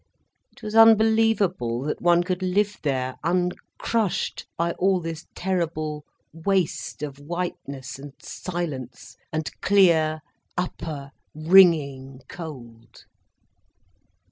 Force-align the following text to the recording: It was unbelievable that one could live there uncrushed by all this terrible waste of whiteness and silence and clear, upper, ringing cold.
It 0.51 0.63
was 0.63 0.73
unbelievable 0.73 1.83
that 1.83 2.01
one 2.01 2.23
could 2.23 2.41
live 2.41 2.77
there 2.81 3.17
uncrushed 3.23 4.47
by 4.57 4.71
all 4.79 4.99
this 4.99 5.27
terrible 5.35 6.05
waste 6.33 7.03
of 7.03 7.19
whiteness 7.19 7.99
and 7.99 8.13
silence 8.19 9.15
and 9.31 9.47
clear, 9.61 10.21
upper, 10.57 11.11
ringing 11.35 12.21
cold. 12.27 13.03